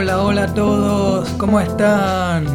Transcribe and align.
Hola, 0.00 0.22
hola 0.22 0.44
a 0.44 0.54
todos, 0.54 1.28
¿cómo 1.30 1.58
están? 1.58 2.46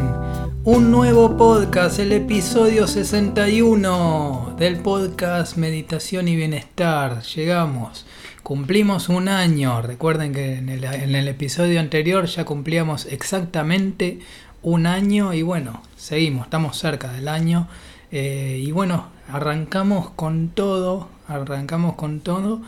Un 0.64 0.90
nuevo 0.90 1.36
podcast, 1.36 1.98
el 1.98 2.12
episodio 2.12 2.86
61 2.86 4.54
del 4.58 4.78
podcast 4.78 5.58
Meditación 5.58 6.26
y 6.28 6.36
Bienestar. 6.36 7.20
Llegamos, 7.20 8.06
cumplimos 8.42 9.10
un 9.10 9.28
año. 9.28 9.82
Recuerden 9.82 10.32
que 10.32 10.54
en 10.54 10.70
el, 10.70 11.28
episodio 11.28 11.80
anterior 11.80 12.24
ya 12.24 12.46
cumplíamos 12.46 13.04
exactamente 13.04 14.20
un 14.62 14.86
año 14.86 15.34
y 15.34 15.42
bueno, 15.42 15.82
seguimos, 15.96 16.44
estamos 16.44 16.78
cerca 16.78 17.12
del 17.12 17.28
año. 17.28 17.68
Eh, 18.10 18.58
y 18.64 18.72
bueno, 18.72 19.08
arrancamos 19.30 20.08
con 20.16 20.48
todo, 20.48 21.10
arrancamos 21.28 21.94
con 21.96 22.20
todo. 22.20 22.62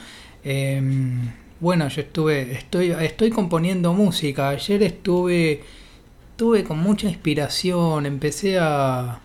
Em, 0.44 1.30
bueno, 1.60 1.88
yo 1.88 2.02
estuve, 2.02 2.52
estoy, 2.52 2.90
estoy 2.90 3.30
componiendo 3.30 3.94
música. 3.94 4.50
Ayer 4.50 4.82
estuve, 4.82 5.62
tuve 6.36 6.64
con 6.64 6.78
mucha 6.78 7.08
inspiración. 7.08 8.04
Empecé 8.06 8.58
a, 8.58 9.20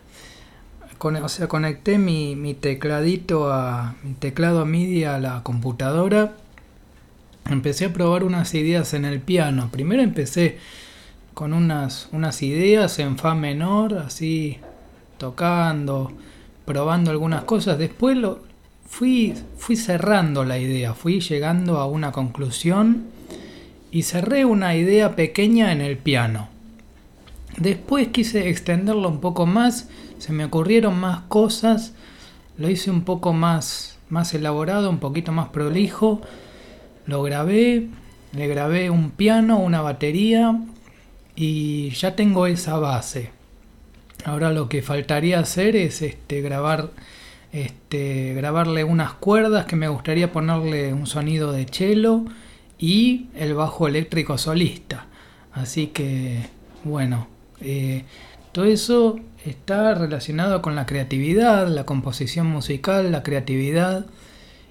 o 0.99 1.29
sea, 1.29 1.47
conecté 1.47 1.97
mi, 1.97 2.35
mi 2.35 2.53
tecladito 2.53 3.51
a, 3.51 3.95
mi 4.03 4.13
teclado 4.13 4.65
MIDI 4.65 5.03
a 5.03 5.19
la 5.19 5.43
computadora. 5.43 6.33
Empecé 7.49 7.85
a 7.85 7.93
probar 7.93 8.23
unas 8.23 8.53
ideas 8.53 8.93
en 8.93 9.05
el 9.05 9.19
piano. 9.19 9.69
Primero 9.71 10.01
empecé 10.01 10.57
con 11.33 11.53
unas, 11.53 12.07
unas 12.11 12.41
ideas 12.43 12.99
en 12.99 13.17
fa 13.17 13.35
menor, 13.35 13.95
así 13.95 14.59
tocando, 15.17 16.11
probando 16.65 17.11
algunas 17.11 17.43
cosas. 17.43 17.77
Después 17.77 18.15
lo, 18.15 18.50
fui, 18.91 19.33
fui 19.57 19.77
cerrando 19.77 20.43
la 20.43 20.59
idea, 20.59 20.93
fui 20.93 21.21
llegando 21.21 21.77
a 21.77 21.85
una 21.85 22.11
conclusión 22.11 23.05
y 23.89 24.03
cerré 24.03 24.43
una 24.43 24.75
idea 24.75 25.15
pequeña 25.15 25.71
en 25.71 25.79
el 25.79 25.97
piano. 25.97 26.49
Después 27.57 28.09
quise 28.09 28.49
extenderlo 28.49 29.07
un 29.07 29.21
poco 29.21 29.45
más, 29.45 29.87
se 30.19 30.33
me 30.33 30.43
ocurrieron 30.43 30.99
más 30.99 31.21
cosas, 31.29 31.93
lo 32.57 32.69
hice 32.69 32.91
un 32.91 33.03
poco 33.03 33.31
más, 33.31 33.97
más 34.09 34.33
elaborado, 34.33 34.89
un 34.89 34.99
poquito 34.99 35.31
más 35.31 35.47
prolijo, 35.49 36.21
lo 37.07 37.23
grabé, 37.23 37.87
le 38.33 38.47
grabé 38.47 38.89
un 38.89 39.09
piano, 39.11 39.59
una 39.59 39.81
batería 39.81 40.59
y 41.33 41.91
ya 41.91 42.15
tengo 42.17 42.45
esa 42.45 42.77
base. 42.77 43.31
Ahora 44.25 44.51
lo 44.51 44.67
que 44.67 44.81
faltaría 44.81 45.39
hacer 45.39 45.77
es 45.77 46.01
este, 46.01 46.41
grabar 46.41 46.91
este, 47.51 48.33
grabarle 48.33 48.83
unas 48.83 49.13
cuerdas 49.13 49.65
que 49.65 49.75
me 49.75 49.87
gustaría 49.87 50.31
ponerle 50.31 50.93
un 50.93 51.07
sonido 51.07 51.51
de 51.51 51.65
cello 51.65 52.25
y 52.79 53.27
el 53.35 53.53
bajo 53.53 53.87
eléctrico 53.87 54.37
solista. 54.37 55.05
Así 55.53 55.87
que, 55.87 56.45
bueno, 56.83 57.27
eh, 57.59 58.05
todo 58.51 58.65
eso 58.65 59.19
está 59.45 59.93
relacionado 59.93 60.61
con 60.61 60.75
la 60.75 60.85
creatividad, 60.85 61.67
la 61.67 61.85
composición 61.85 62.47
musical, 62.47 63.11
la 63.11 63.23
creatividad, 63.23 64.05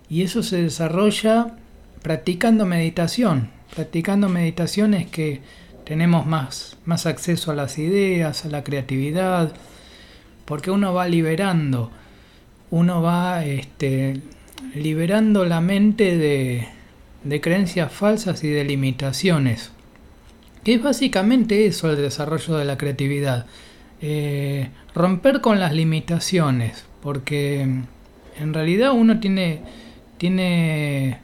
y 0.08 0.22
eso 0.22 0.42
se 0.42 0.62
desarrolla 0.62 1.54
practicando 2.02 2.66
meditación. 2.66 3.50
Practicando 3.74 4.28
meditación 4.28 4.94
es 4.94 5.06
que 5.06 5.40
tenemos 5.84 6.26
más, 6.26 6.78
más 6.84 7.06
acceso 7.06 7.52
a 7.52 7.54
las 7.54 7.78
ideas, 7.78 8.44
a 8.44 8.48
la 8.48 8.64
creatividad, 8.64 9.52
porque 10.44 10.70
uno 10.70 10.92
va 10.94 11.06
liberando 11.06 11.90
uno 12.70 13.02
va 13.02 13.44
este, 13.44 14.20
liberando 14.74 15.44
la 15.44 15.60
mente 15.60 16.16
de, 16.16 17.40
creencias 17.40 17.92
falsas 17.92 18.44
y 18.44 18.48
de 18.48 18.64
limitaciones. 18.64 19.72
Que 20.64 20.74
es 20.74 20.82
básicamente 20.82 21.66
eso 21.66 21.90
el 21.90 21.96
desarrollo 21.96 22.56
de 22.56 22.64
la 22.64 22.78
creatividad. 22.78 23.46
Eh, 24.02 24.68
romper 24.94 25.40
con 25.40 25.58
las 25.58 25.72
limitaciones, 25.72 26.84
porque 27.02 27.62
en 27.62 28.54
realidad 28.54 28.92
uno 28.92 29.20
tiene, 29.20 29.60
tiene 30.18 31.18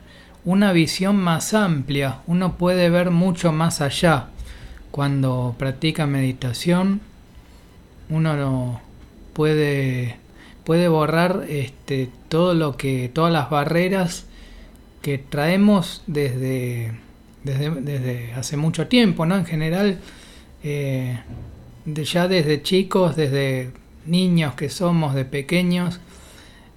una 0.44 0.72
visión 0.72 1.16
más 1.16 1.54
amplia, 1.54 2.21
uno 2.26 2.56
puede 2.56 2.91
ver 2.91 3.10
mucho 3.10 3.53
más 3.53 3.81
allá. 3.81 4.28
Cuando 4.91 5.54
practica 5.59 6.06
meditación, 6.06 7.03
uno 8.09 8.34
no 8.37 8.81
puede 9.34 10.16
puede 10.66 10.88
borrar 10.88 11.44
este, 11.49 12.10
todo 12.28 12.53
lo 12.53 12.77
que, 12.77 13.09
todas 13.09 13.32
las 13.32 13.50
barreras 13.50 14.27
que 15.00 15.16
traemos 15.16 16.03
desde, 16.09 16.91
desde, 17.44 18.32
hace 18.32 18.56
mucho 18.56 18.88
tiempo, 18.88 19.27
¿no? 19.27 19.37
En 19.37 19.47
general, 19.47 20.00
eh, 20.65 21.21
ya 21.87 22.27
desde 22.27 22.65
chicos, 22.65 23.15
desde 23.15 23.71
niños 24.06 24.54
que 24.54 24.69
somos, 24.69 25.15
de 25.15 25.25
pequeños, 25.25 26.00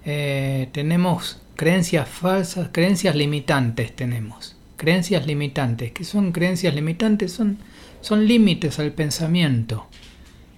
eh, 0.04 0.68
tenemos 0.70 1.42
creencias 1.56 2.08
falsas, 2.08 2.68
creencias 2.70 3.16
limitantes 3.16 3.96
tenemos. 3.96 4.54
Creencias 4.76 5.26
limitantes. 5.26 5.90
¿Qué 5.90 6.04
son 6.04 6.30
creencias 6.30 6.76
limitantes? 6.76 7.32
Son, 7.32 7.58
son 8.02 8.28
límites 8.28 8.78
al 8.78 8.92
pensamiento. 8.92 9.88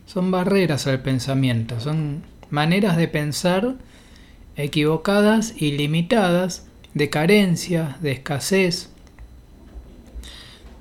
Son 0.05 0.31
barreras 0.31 0.87
al 0.87 1.01
pensamiento. 1.01 1.81
Son 1.81 2.31
maneras 2.53 2.97
de 2.99 3.09
pensar 3.09 3.77
equivocadas 4.57 5.55
y 5.57 5.73
limitadas, 5.73 6.67
de 6.93 7.09
carencia, 7.09 7.97
de 8.03 8.13
escasez, 8.13 8.91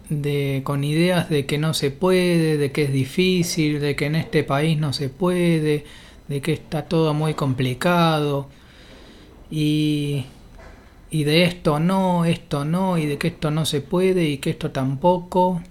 de, 0.09 0.61
con 0.65 0.83
ideas 0.83 1.29
de 1.29 1.45
que 1.45 1.57
no 1.57 1.73
se 1.73 1.89
puede, 1.89 2.57
de 2.57 2.73
que 2.73 2.83
es 2.83 2.91
difícil, 2.91 3.79
de 3.79 3.95
que 3.95 4.07
en 4.07 4.15
este 4.15 4.43
país 4.43 4.77
no 4.77 4.91
se 4.91 5.07
puede, 5.07 5.85
de 6.27 6.41
que 6.41 6.51
está 6.51 6.83
todo 6.83 7.13
muy 7.13 7.35
complicado 7.35 8.49
y, 9.49 10.25
y 11.09 11.23
de 11.23 11.45
esto 11.45 11.79
no, 11.79 12.25
esto 12.25 12.65
no, 12.65 12.97
y 12.97 13.05
de 13.05 13.17
que 13.17 13.29
esto 13.29 13.49
no 13.49 13.65
se 13.65 13.79
puede 13.79 14.25
y 14.25 14.37
que 14.39 14.49
esto 14.49 14.71
tampoco, 14.71 15.61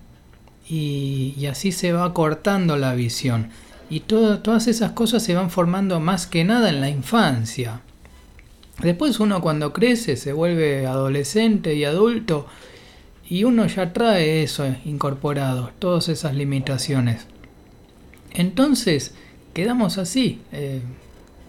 y, 0.66 1.34
y 1.36 1.46
así 1.46 1.72
se 1.72 1.92
va 1.92 2.14
cortando 2.14 2.78
la 2.78 2.94
visión. 2.94 3.50
Y 3.90 4.00
todas 4.00 4.68
esas 4.68 4.92
cosas 4.92 5.22
se 5.22 5.34
van 5.34 5.50
formando 5.50 5.98
más 6.00 6.26
que 6.26 6.44
nada 6.44 6.70
en 6.70 6.80
la 6.80 6.88
infancia. 6.88 7.82
Después 8.80 9.20
uno 9.20 9.42
cuando 9.42 9.72
crece 9.72 10.16
se 10.16 10.32
vuelve 10.32 10.86
adolescente 10.86 11.74
y 11.74 11.84
adulto 11.84 12.46
y 13.28 13.44
uno 13.44 13.66
ya 13.66 13.92
trae 13.92 14.42
eso 14.42 14.64
incorporado, 14.84 15.70
todas 15.78 16.08
esas 16.08 16.34
limitaciones. 16.34 17.26
Entonces 18.32 19.14
quedamos 19.52 19.98
así, 19.98 20.40
eh, 20.52 20.80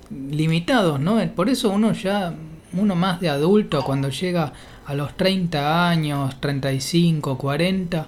limitados, 0.10 1.00
¿no? 1.00 1.20
Por 1.34 1.50
eso 1.50 1.70
uno 1.70 1.94
ya, 1.94 2.34
uno 2.74 2.96
más 2.96 3.20
de 3.20 3.30
adulto, 3.30 3.84
cuando 3.84 4.10
llega 4.10 4.54
a 4.86 4.94
los 4.94 5.16
30 5.16 5.90
años, 5.90 6.40
35, 6.42 7.38
40, 7.38 8.08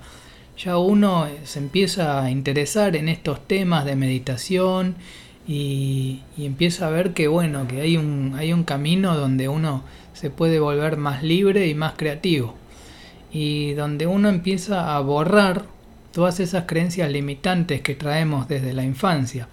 ya 0.58 0.78
uno 0.78 1.28
se 1.44 1.60
empieza 1.60 2.24
a 2.24 2.32
interesar 2.32 2.96
en 2.96 3.10
estos 3.10 3.48
temas 3.48 3.86
de 3.86 3.96
meditación 3.96 4.96
y, 5.48 6.22
empieza 6.38 6.88
a 6.88 6.90
ver 6.90 7.14
que 7.14 7.28
bueno, 7.28 7.68
que 7.68 7.82
hay 7.82 7.98
un, 7.98 8.34
hay 8.38 8.54
un 8.54 8.64
camino 8.64 9.18
donde 9.18 9.50
uno 9.50 9.84
se 10.14 10.30
puede 10.30 10.60
volver 10.60 10.98
más 10.98 11.24
libre 11.24 11.68
y 11.68 11.76
más 11.76 11.94
creativo. 11.98 12.56
Y 13.32 13.74
donde 13.74 14.06
uno 14.06 14.30
empieza 14.30 14.96
a 14.96 15.00
borrar 15.00 15.66
todas 16.12 16.40
esas 16.40 16.66
creencias 16.66 17.12
limitantes 17.12 17.82
que 17.82 17.96
traemos 17.96 18.48
desde 18.48 18.74
la 18.74 18.84
infancia. 18.84 19.48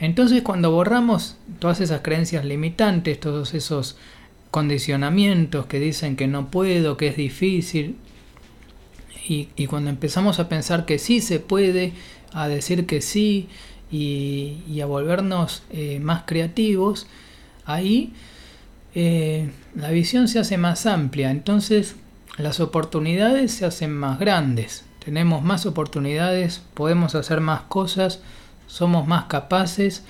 Entonces 0.00 0.42
cuando 0.42 0.70
borramos 0.70 1.36
todas 1.58 1.80
esas 1.80 2.00
creencias 2.00 2.44
limitantes, 2.44 3.20
todos 3.20 3.54
esos 3.54 3.96
condicionamientos 4.50 5.66
que 5.66 5.78
dicen 5.78 6.16
que 6.16 6.26
no 6.26 6.50
puedo, 6.50 6.96
que 6.96 7.08
es 7.08 7.16
difícil, 7.16 7.96
y, 9.28 9.66
cuando 9.66 9.90
empezamos 9.90 10.38
a 10.38 10.48
pensar 10.48 10.84
que 10.84 10.98
sí 10.98 11.20
se 11.20 11.40
puede, 11.40 11.92
a 12.32 12.48
decir 12.48 12.86
que 12.86 13.00
sí 13.00 13.48
y, 13.90 14.80
a 14.80 14.86
volvernos 14.86 15.62
eh, 15.70 16.00
más 16.00 16.22
creativos, 16.26 17.06
ahí 17.64 18.12
eh, 18.94 19.50
la 19.74 19.90
visión 19.90 20.28
se 20.28 20.38
hace 20.38 20.58
más 20.58 20.86
amplia, 20.86 21.30
entonces 21.30 21.96
las 22.38 22.60
oportunidades 22.60 23.52
se 23.52 23.66
hacen 23.66 23.92
más 23.92 24.18
grandes, 24.18 24.84
tenemos 25.04 25.42
más 25.42 25.66
oportunidades, 25.66 26.62
podemos 26.74 27.14
hacer 27.14 27.40
más 27.40 27.62
cosas, 27.62 28.20
somos 28.66 29.06
más 29.06 29.24
capaces 29.24 30.04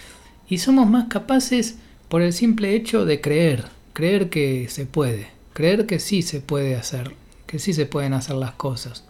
y 0.48 0.58
somos 0.58 0.88
más 0.88 1.06
capaces 1.08 1.78
por 2.08 2.22
el 2.22 2.32
simple 2.32 2.74
hecho 2.74 3.04
de 3.04 3.20
creer, 3.20 3.64
creer 3.92 4.30
que 4.30 4.68
se 4.68 4.86
puede, 4.86 5.28
creer 5.52 5.86
que 5.86 5.98
sí 5.98 6.22
se 6.22 6.40
puede 6.40 6.76
hacer 6.76 7.14
que 7.46 7.58
sí 7.58 7.72
se 7.72 7.86
pueden 7.86 8.12
hacer 8.12 8.36
las 8.36 8.52
cosas. 8.52 9.04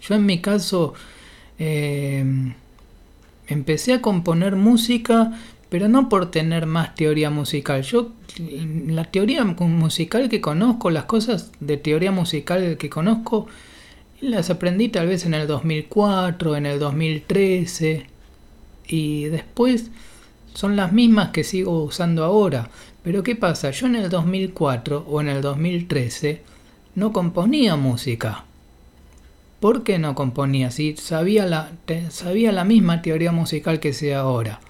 Yo 0.00 0.14
en 0.14 0.26
mi 0.26 0.40
caso 0.40 0.94
eh, 1.58 2.24
empecé 3.46 3.94
a 3.94 4.02
componer 4.02 4.56
música, 4.56 5.32
pero 5.68 5.88
no 5.88 6.08
por 6.08 6.30
tener 6.30 6.66
más 6.66 6.94
teoría 6.94 7.30
musical. 7.30 7.82
Yo 7.82 8.12
la 8.38 9.04
teoría 9.04 9.44
musical 9.44 10.28
que 10.28 10.40
conozco, 10.40 10.90
las 10.90 11.04
cosas 11.04 11.52
de 11.60 11.76
teoría 11.76 12.12
musical 12.12 12.76
que 12.78 12.90
conozco, 12.90 13.46
las 14.20 14.50
aprendí 14.50 14.88
tal 14.88 15.06
vez 15.06 15.26
en 15.26 15.34
el 15.34 15.46
2004, 15.46 16.56
en 16.56 16.66
el 16.66 16.78
2013 16.78 18.06
y 18.88 19.24
después 19.24 19.90
son 20.54 20.76
las 20.76 20.92
mismas 20.92 21.30
que 21.30 21.44
sigo 21.44 21.84
usando 21.84 22.24
ahora. 22.24 22.70
Pero 23.02 23.22
¿qué 23.22 23.36
pasa? 23.36 23.70
Yo 23.70 23.86
en 23.86 23.96
el 23.96 24.10
2004 24.10 25.04
o 25.08 25.20
en 25.20 25.28
el 25.28 25.40
2013 25.40 26.42
no 26.94 27.12
componía 27.12 27.76
música. 27.76 28.44
¿Por 29.60 29.82
qué 29.82 29.98
no 29.98 30.14
componía? 30.14 30.70
Si 30.70 30.96
sabía 30.96 31.44
la, 31.44 31.72
sabía 32.10 32.52
la 32.52 32.64
misma 32.64 33.02
teoría 33.02 33.32
musical 33.32 33.80
que 33.80 33.92
sé 33.92 34.14
ahora. 34.14 34.60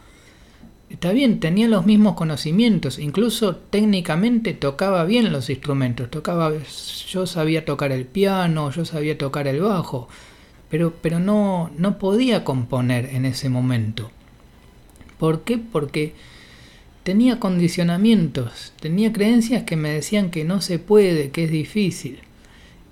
Está 0.88 1.12
bien, 1.12 1.38
tenía 1.38 1.68
los 1.68 1.84
mismos 1.84 2.14
conocimientos, 2.14 2.98
incluso 2.98 3.56
técnicamente 3.56 4.54
tocaba 4.54 5.04
bien 5.04 5.30
los 5.30 5.50
instrumentos, 5.50 6.10
tocaba, 6.10 6.50
yo 7.10 7.26
sabía 7.26 7.66
tocar 7.66 7.92
el 7.92 8.06
piano, 8.06 8.70
yo 8.70 8.86
sabía 8.86 9.18
tocar 9.18 9.46
el 9.48 9.60
bajo, 9.60 10.08
pero, 10.70 10.94
pero 11.02 11.18
no, 11.18 11.70
no 11.76 11.98
podía 11.98 12.42
componer 12.42 13.10
en 13.14 13.26
ese 13.26 13.50
momento. 13.50 14.10
¿Por 15.18 15.42
qué? 15.42 15.58
Porque 15.58 16.14
tenía 17.02 17.38
condicionamientos, 17.38 18.72
tenía 18.80 19.12
creencias 19.12 19.64
que 19.64 19.76
me 19.76 19.90
decían 19.90 20.30
que 20.30 20.44
no 20.44 20.62
se 20.62 20.78
puede, 20.78 21.30
que 21.30 21.44
es 21.44 21.50
difícil. 21.50 22.20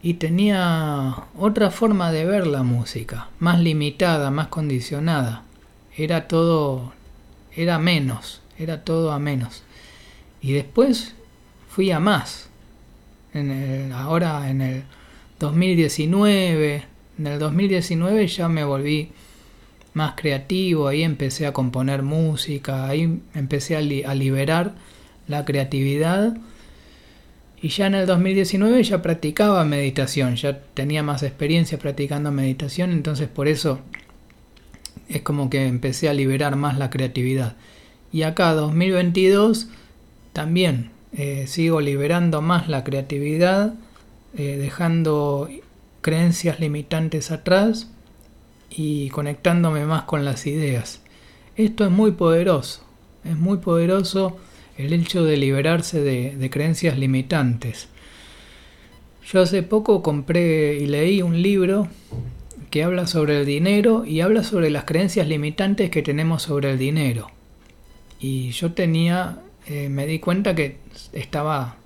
Y 0.06 0.14
tenía 0.14 1.24
otra 1.36 1.72
forma 1.72 2.12
de 2.12 2.24
ver 2.24 2.46
la 2.46 2.62
música, 2.62 3.28
más 3.40 3.58
limitada, 3.58 4.30
más 4.30 4.46
condicionada. 4.46 5.42
Era 5.96 6.28
todo 6.28 6.92
era 7.56 7.80
menos, 7.80 8.40
era 8.56 8.84
todo 8.84 9.10
a 9.10 9.18
menos. 9.18 9.64
Y 10.40 10.52
después 10.52 11.16
fui 11.68 11.90
a 11.90 11.98
más. 11.98 12.48
En 13.34 13.50
el, 13.50 13.92
ahora 13.92 14.48
en 14.48 14.60
el 14.60 14.84
2019, 15.40 16.84
en 17.18 17.26
el 17.26 17.40
2019 17.40 18.28
ya 18.28 18.48
me 18.48 18.62
volví 18.62 19.10
más 19.92 20.14
creativo, 20.14 20.86
ahí 20.86 21.02
empecé 21.02 21.48
a 21.48 21.52
componer 21.52 22.04
música, 22.04 22.86
ahí 22.86 23.22
empecé 23.34 23.74
a, 23.74 23.80
a 24.08 24.14
liberar 24.14 24.76
la 25.26 25.44
creatividad. 25.44 26.36
Y 27.66 27.68
ya 27.68 27.88
en 27.88 27.96
el 27.96 28.06
2019 28.06 28.80
ya 28.84 29.02
practicaba 29.02 29.64
meditación, 29.64 30.36
ya 30.36 30.56
tenía 30.56 31.02
más 31.02 31.24
experiencia 31.24 31.80
practicando 31.80 32.30
meditación, 32.30 32.92
entonces 32.92 33.26
por 33.26 33.48
eso 33.48 33.80
es 35.08 35.22
como 35.22 35.50
que 35.50 35.66
empecé 35.66 36.08
a 36.08 36.14
liberar 36.14 36.54
más 36.54 36.78
la 36.78 36.90
creatividad. 36.90 37.56
Y 38.12 38.22
acá 38.22 38.52
2022 38.52 39.66
también 40.32 40.92
eh, 41.12 41.48
sigo 41.48 41.80
liberando 41.80 42.40
más 42.40 42.68
la 42.68 42.84
creatividad, 42.84 43.74
eh, 44.38 44.56
dejando 44.56 45.50
creencias 46.02 46.60
limitantes 46.60 47.32
atrás 47.32 47.90
y 48.70 49.08
conectándome 49.08 49.86
más 49.86 50.04
con 50.04 50.24
las 50.24 50.46
ideas. 50.46 51.00
Esto 51.56 51.84
es 51.84 51.90
muy 51.90 52.12
poderoso, 52.12 52.84
es 53.24 53.36
muy 53.36 53.58
poderoso 53.58 54.36
el 54.78 54.92
hecho 54.92 55.24
de 55.24 55.36
liberarse 55.36 56.00
de, 56.00 56.36
de 56.36 56.50
creencias 56.50 56.98
limitantes. 56.98 57.88
Yo 59.30 59.42
hace 59.42 59.62
poco 59.62 60.02
compré 60.02 60.76
y 60.76 60.86
leí 60.86 61.22
un 61.22 61.42
libro 61.42 61.88
que 62.70 62.84
habla 62.84 63.06
sobre 63.06 63.40
el 63.40 63.46
dinero 63.46 64.04
y 64.04 64.20
habla 64.20 64.44
sobre 64.44 64.70
las 64.70 64.84
creencias 64.84 65.26
limitantes 65.26 65.90
que 65.90 66.02
tenemos 66.02 66.42
sobre 66.42 66.70
el 66.70 66.78
dinero. 66.78 67.30
Y 68.20 68.50
yo 68.50 68.72
tenía, 68.72 69.40
eh, 69.66 69.88
me 69.88 70.06
di 70.06 70.18
cuenta 70.18 70.54
que 70.54 70.78
estaba, 71.12 71.76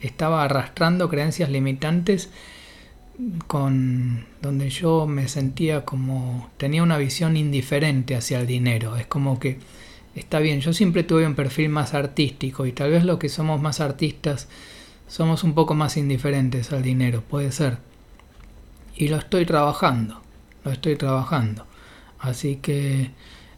estaba 0.00 0.44
arrastrando 0.44 1.08
creencias 1.08 1.50
limitantes 1.50 2.30
con 3.46 4.26
donde 4.40 4.70
yo 4.70 5.06
me 5.06 5.26
sentía 5.26 5.84
como 5.84 6.50
tenía 6.56 6.82
una 6.82 6.98
visión 6.98 7.36
indiferente 7.36 8.14
hacia 8.14 8.40
el 8.40 8.46
dinero. 8.46 8.96
Es 8.96 9.06
como 9.06 9.40
que 9.40 9.58
está 10.18 10.38
bien, 10.40 10.60
yo 10.60 10.72
siempre 10.72 11.02
tuve 11.04 11.26
un 11.26 11.34
perfil 11.34 11.68
más 11.68 11.94
artístico 11.94 12.66
y 12.66 12.72
tal 12.72 12.90
vez 12.90 13.04
lo 13.04 13.18
que 13.18 13.28
somos 13.28 13.60
más 13.60 13.80
artistas 13.80 14.48
somos 15.06 15.44
un 15.44 15.54
poco 15.54 15.74
más 15.74 15.96
indiferentes 15.96 16.72
al 16.72 16.82
dinero, 16.82 17.22
puede 17.22 17.52
ser. 17.52 17.78
Y 18.96 19.08
lo 19.08 19.16
estoy 19.16 19.46
trabajando 19.46 20.22
lo 20.64 20.72
estoy 20.72 20.96
trabajando. 20.96 21.66
Así 22.18 22.56
que, 22.56 23.10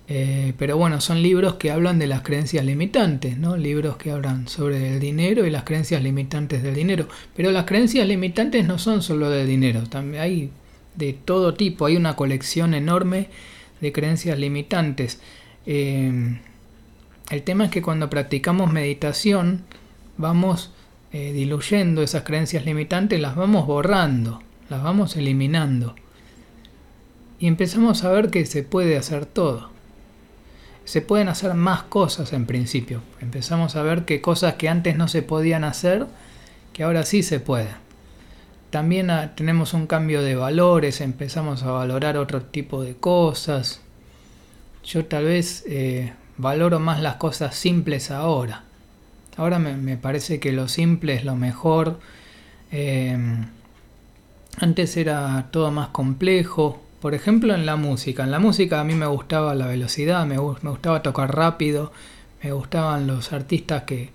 eh, 0.09 0.53
pero 0.59 0.77
bueno, 0.77 1.01
son 1.01 1.23
libros 1.23 1.55
que 1.55 1.71
hablan 1.71 1.99
de 1.99 2.07
las 2.07 2.23
creencias 2.23 2.65
limitantes, 2.65 3.39
¿no? 3.39 3.57
Libros 3.57 3.97
que 3.97 4.11
hablan 4.11 4.49
sobre 4.49 4.95
el 4.95 5.01
dinero 5.01 5.47
y 5.47 5.51
las 5.51 5.65
creencias 5.65 6.03
limitantes 6.03 6.63
del 6.63 6.75
dinero. 6.75 7.09
Pero 7.37 7.51
las 7.53 7.65
creencias 7.65 8.07
limitantes 8.07 8.67
no 8.67 8.79
son 8.79 9.03
solo 9.03 9.31
del 9.31 9.47
dinero, 9.47 9.85
también 9.85 10.23
hay 10.23 10.51
de 10.95 11.13
todo 11.13 11.55
tipo, 11.55 11.87
hay 11.87 11.97
una 11.97 12.17
colección 12.17 12.75
enorme 12.75 13.29
de 13.81 13.93
creencias 13.93 14.39
limitantes. 14.39 15.21
Eh, 15.67 16.39
el 17.31 17.43
tema 17.43 17.65
es 17.65 17.71
que 17.71 17.83
cuando 17.83 18.11
practicamos 18.11 18.73
meditación 18.73 19.65
vamos 20.19 20.73
eh, 21.13 21.33
diluyendo 21.33 22.03
esas 22.03 22.25
creencias 22.25 22.65
limitantes, 22.65 23.21
las 23.21 23.37
vamos 23.37 23.67
borrando, 23.67 24.43
las 24.69 24.83
vamos 24.83 25.17
eliminando 25.17 25.95
y 27.41 27.47
empezamos 27.47 28.05
a 28.05 28.13
ver 28.13 28.31
que 28.31 28.45
se 28.45 28.63
puede 28.63 28.99
hacer 28.99 29.25
todo. 29.25 29.71
Se 30.85 31.01
pueden 31.01 31.29
hacer 31.29 31.55
más 31.55 31.83
cosas 31.85 32.33
en 32.35 32.45
principio. 32.45 33.01
Empezamos 33.21 33.77
a 33.77 33.83
ver 33.83 34.05
que 34.05 34.21
cosas 34.21 34.55
que 34.55 34.69
antes 34.69 34.97
no 34.97 35.09
se 35.09 35.23
podían 35.23 35.65
hacer, 35.65 36.07
que 36.75 36.83
ahora 36.83 37.05
sí 37.05 37.23
se 37.23 37.41
pueden. 37.41 37.75
También 38.69 39.11
ah, 39.11 39.35
tenemos 39.35 39.73
un 39.73 39.87
cambio 39.87 40.23
de 40.23 40.35
valores, 40.35 41.01
empezamos 41.01 41.63
a 41.63 41.71
valorar 41.71 42.19
otro 42.19 42.43
tipo 42.43 42.83
de 42.83 42.95
cosas. 42.95 43.81
Yo 44.85 45.07
tal 45.07 45.25
vez 45.25 45.65
eh, 45.67 46.13
valoro 46.41 46.81
más 46.81 47.01
las 47.01 47.17
cosas 47.17 47.55
simples 47.55 48.11
ahora. 48.11 48.65
Ahora 49.37 49.59
me, 49.59 49.97
parece 49.97 50.41
que 50.41 50.53
lo 50.53 50.69
simple 50.69 51.15
es 51.15 51.25
lo 51.25 51.37
mejor. 51.37 52.01
Eh, 52.73 53.17
antes 54.59 54.97
era 54.97 55.49
todo 55.51 55.71
más 55.71 55.89
complejo, 55.89 56.83
por 57.01 57.15
ejemplo, 57.15 57.55
en 57.55 57.65
la 57.67 57.77
música. 57.77 58.25
En 58.25 58.31
la 58.31 58.39
música 58.39 58.81
a 58.81 58.85
mí 58.85 58.95
me 58.95 59.07
gustaba 59.07 59.55
la 59.55 59.67
velocidad, 59.67 60.27
me, 60.27 60.39
gustaba 60.39 61.03
tocar 61.03 61.35
rápido, 61.35 61.93
me 62.43 62.53
gustaban 62.53 63.07
los 63.07 63.33
artistas 63.33 63.85
que, 63.85 64.11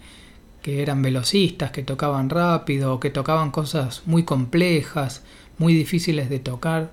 que 0.61 0.81
eran 0.81 1.01
velocistas, 1.01 1.71
que 1.71 1.83
tocaban 1.83 2.29
rápido, 2.29 2.99
que 2.99 3.09
tocaban 3.09 3.51
cosas 3.51 4.03
muy 4.05 4.23
complejas, 4.23 5.23
muy 5.57 5.73
difíciles 5.73 6.29
de 6.29 6.39
tocar. 6.39 6.91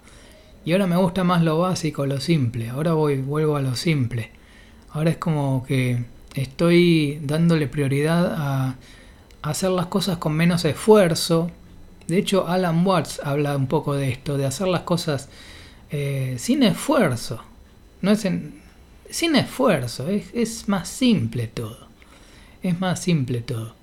Y 0.65 0.73
ahora 0.73 0.87
me 0.87 0.97
gusta 0.97 1.25
más 1.25 1.43
lo 1.43 1.59
básico, 1.59 2.07
lo 2.07 2.21
simple. 2.21 2.71
Ahora 2.71 2.93
voy, 2.95 3.17
vuelvo 3.21 3.57
a 3.57 3.63
lo 3.63 3.75
simple. 3.77 4.31
Ahora 4.93 5.11
es 5.11 5.17
como 5.17 5.65
que 5.65 6.05
estoy 6.35 7.19
dándole 7.23 7.67
prioridad 7.67 8.35
a 8.37 8.77
hacer 9.43 9.71
las 9.71 9.87
cosas 9.87 10.19
con 10.19 10.35
menos 10.35 10.65
esfuerzo. 10.65 11.51
De 12.07 12.19
hecho, 12.19 12.47
Alan 12.49 12.87
Watts 12.87 13.21
habla 13.25 13.57
un 13.57 13.67
poco 13.67 13.95
de 13.95 14.11
esto, 14.11 14.37
de 14.37 14.47
hacer 14.47 14.69
las 14.69 14.83
cosas 14.83 15.29
eh, 15.91 16.37
sin 16.39 16.63
esfuerzo. 16.63 17.43
No 18.01 18.11
es 18.11 18.27
sin 19.11 19.37
esfuerzo, 19.37 20.09
es, 20.09 20.69
más 20.69 20.89
simple 20.89 21.47
todo. 21.47 21.87
Es 22.63 22.81
más 22.81 23.01
simple 23.01 23.41
todo. 23.41 23.75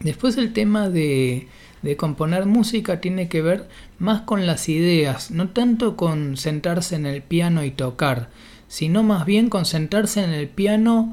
Después 0.00 0.36
el 0.38 0.52
tema 0.52 0.88
de, 0.88 1.48
de 1.82 1.96
componer 1.96 2.46
música 2.46 3.00
tiene 3.00 3.28
que 3.28 3.42
ver 3.42 3.68
más 3.98 4.22
con 4.22 4.46
las 4.46 4.68
ideas, 4.68 5.30
no 5.30 5.48
tanto 5.48 5.96
con 5.96 6.36
sentarse 6.36 6.96
en 6.96 7.06
el 7.06 7.22
piano 7.22 7.64
y 7.64 7.70
tocar, 7.70 8.28
sino 8.70 9.02
más 9.02 9.26
bien 9.26 9.50
con 9.50 9.64
sentarse 9.66 10.22
en 10.22 10.30
el 10.30 10.48
piano 10.48 11.12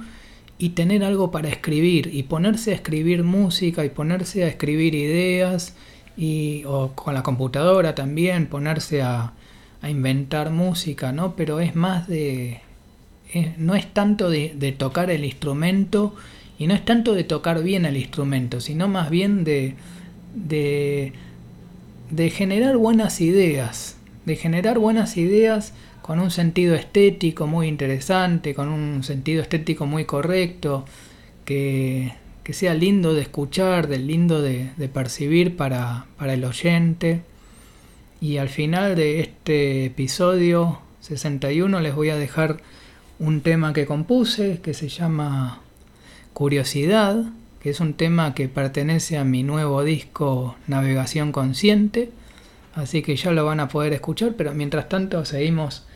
y 0.59 0.69
tener 0.69 1.03
algo 1.03 1.31
para 1.31 1.49
escribir 1.49 2.11
y 2.13 2.23
ponerse 2.23 2.71
a 2.71 2.75
escribir 2.75 3.23
música 3.23 3.83
y 3.83 3.89
ponerse 3.89 4.43
a 4.43 4.47
escribir 4.47 4.93
ideas 4.93 5.75
y 6.15 6.63
o 6.67 6.91
con 6.93 7.15
la 7.15 7.23
computadora 7.23 7.95
también 7.95 8.45
ponerse 8.45 9.01
a, 9.01 9.33
a 9.81 9.89
inventar 9.89 10.51
música, 10.51 11.11
¿no? 11.11 11.35
Pero 11.35 11.59
es 11.59 11.75
más 11.75 12.07
de... 12.07 12.61
no 13.57 13.73
es 13.73 13.91
tanto 13.91 14.29
de, 14.29 14.75
tocar 14.77 15.09
el 15.09 15.25
instrumento 15.25 16.15
y 16.59 16.67
no 16.67 16.75
es 16.75 16.85
tanto 16.85 17.15
de 17.15 17.23
tocar 17.23 17.63
bien 17.63 17.87
el 17.87 17.97
instrumento, 17.97 18.61
sino 18.61 18.87
más 18.87 19.09
bien 19.09 19.43
de, 19.43 19.73
de, 20.35 21.11
de 22.11 22.29
generar 22.29 22.77
buenas 22.77 23.19
ideas, 23.19 23.97
de 24.25 24.35
generar 24.35 24.77
buenas 24.77 25.17
ideas 25.17 25.73
con 26.07 26.21
un 26.21 26.31
sentido 26.31 26.73
estético 26.73 27.47
muy 27.47 27.67
interesante, 27.67 28.55
con 28.55 28.69
un 28.69 29.03
sentido 29.03 29.41
estético 29.41 29.85
muy 29.85 30.05
correcto, 30.05 30.85
que, 31.43 32.13
que 32.45 32.53
sea 32.53 32.73
lindo 32.73 33.13
de 33.13 33.23
escuchar, 33.23 33.89
de 33.89 33.99
lindo 33.99 34.41
de, 34.41 34.71
de 34.77 34.87
percibir 34.87 35.57
para, 35.57 36.05
para 36.17 36.33
el 36.35 36.45
oyente. 36.45 37.23
Y 38.21 38.37
al 38.37 38.47
final 38.47 38.95
de 38.95 39.19
este 39.19 39.87
episodio 39.87 40.79
61 41.01 41.81
les 41.81 41.93
voy 41.93 42.09
a 42.09 42.15
dejar 42.15 42.61
un 43.19 43.41
tema 43.41 43.73
que 43.73 43.85
compuse 43.85 44.61
que 44.61 44.73
se 44.73 44.87
llama 44.87 45.59
Curiosidad, 46.31 47.25
que 47.61 47.71
es 47.71 47.81
un 47.81 47.95
tema 47.95 48.33
que 48.33 48.47
pertenece 48.47 49.17
a 49.17 49.25
mi 49.25 49.43
nuevo 49.43 49.83
disco 49.83 50.55
Navegación 50.67 51.33
Consciente. 51.33 52.11
Así 52.75 53.01
que 53.01 53.17
ya 53.17 53.31
lo 53.31 53.43
van 53.43 53.59
a 53.59 53.67
poder 53.67 53.91
escuchar, 53.91 54.35
pero 54.37 54.53
mientras 54.53 54.87
tanto 54.87 55.25
seguimos, 55.25 55.86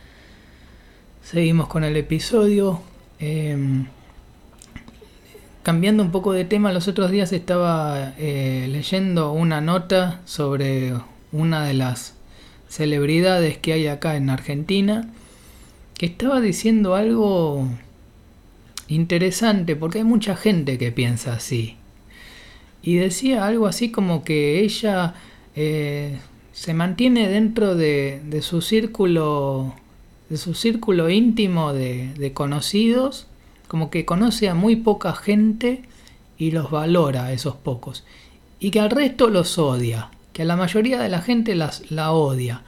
seguimos 1.23 1.67
con 1.67 1.83
el 1.83 1.97
episodio. 1.97 2.81
Em, 3.19 3.85
cambiando 5.63 6.03
un 6.03 6.11
poco 6.11 6.33
de 6.33 6.45
tema, 6.45 6.73
los 6.73 6.87
otros 6.87 7.11
días 7.11 7.31
estaba 7.33 8.13
eh, 8.17 8.67
leyendo 8.69 9.31
una 9.31 9.61
nota 9.61 10.21
sobre 10.25 10.93
una 11.31 11.65
de 11.65 11.73
las 11.73 12.15
celebridades 12.67 13.57
que 13.57 13.73
hay 13.73 13.87
acá 13.87 14.15
en 14.15 14.29
Argentina, 14.29 15.09
que 15.97 16.05
estaba 16.07 16.41
diciendo 16.41 16.95
algo 16.95 17.67
interesante, 18.87 19.75
porque 19.75 19.99
hay 19.99 20.03
mucha 20.03 20.35
gente 20.35 20.77
que 20.77 20.91
piensa 20.91 21.33
así. 21.33 21.75
Y 22.81 22.95
decía 22.95 23.45
algo 23.45 23.67
así 23.67 23.91
como 23.91 24.23
que 24.23 24.59
ella 24.61 25.13
eh, 25.55 26.17
se 26.53 26.73
mantiene 26.73 27.27
dentro 27.27 27.75
de, 27.75 28.39
su 28.41 28.61
círculo 28.61 29.75
de 30.31 30.37
su 30.37 30.53
círculo 30.53 31.09
íntimo 31.09 31.73
de, 31.73 32.31
conocidos, 32.33 33.27
como 33.67 33.91
que 33.91 34.05
conoce 34.05 34.47
a 34.47 34.53
muy 34.53 34.77
poca 34.77 35.13
gente 35.13 35.83
y 36.37 36.51
los 36.51 36.71
valora 36.71 37.25
a 37.25 37.33
esos 37.33 37.57
pocos. 37.57 38.05
Y 38.57 38.71
que 38.71 38.79
al 38.79 38.91
resto 38.91 39.29
los 39.29 39.57
odia, 39.57 40.09
que 40.31 40.43
a 40.43 40.45
la 40.45 40.55
mayoría 40.55 41.01
de 41.01 41.09
la 41.09 41.21
gente 41.21 41.53
las, 41.53 41.91
la 41.91 42.13
odia, 42.13 42.61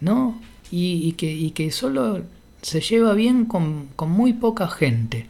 ¿no? 0.00 0.40
Y, 0.72 1.12
que, 1.12 1.32
y 1.32 1.52
que 1.52 1.70
solo 1.70 2.22
se 2.62 2.80
lleva 2.80 3.14
bien 3.14 3.44
con, 3.44 3.90
con 3.94 4.10
muy 4.10 4.32
poca 4.32 4.66
gente. 4.66 5.28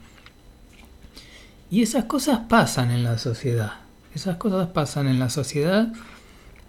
Y 1.70 1.82
esas 1.82 2.06
cosas 2.06 2.40
pasan 2.48 2.90
en 2.90 3.02
la 3.02 3.18
sociedad. 3.18 3.74
Esas 4.14 4.38
cosas 4.38 4.68
pasan 4.68 5.06
en 5.06 5.18
la 5.18 5.28
sociedad, 5.28 5.92